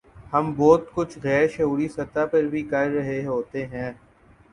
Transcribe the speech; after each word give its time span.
ہم 0.33 0.51
بہت 0.57 0.89
کچھ 0.93 1.17
غیر 1.23 1.47
شعوری 1.47 1.87
سطح 1.87 2.25
پر 2.31 2.43
بھی 2.43 2.61
کر 2.63 2.87
رہے 2.89 3.23
ہوتے 3.25 3.65
ہیں۔ 3.65 3.91